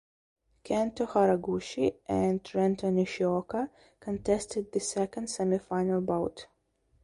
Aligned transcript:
Kento 0.67 1.05
Haraguchi 1.05 1.93
and 2.07 2.41
Renta 2.45 2.91
Nishioka 2.91 3.69
contested 3.99 4.71
the 4.71 4.79
second 4.79 5.25
semifinal 5.27 6.03
bout. 6.03 6.47